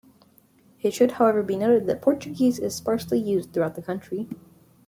It 0.81 0.95
should 0.95 1.11
however 1.11 1.43
be 1.43 1.55
noted 1.55 1.85
that 1.85 2.01
Portuguese 2.01 2.57
is 2.57 2.73
sparsely 2.73 3.19
used 3.19 3.53
throughout 3.53 3.75
the 3.75 3.83
country. 3.83 4.27